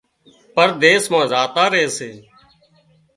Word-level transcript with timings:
پرديس 0.53 1.03
مان 1.11 1.25
زاتان 1.31 1.67
ري 1.73 1.85
سي 1.97 2.11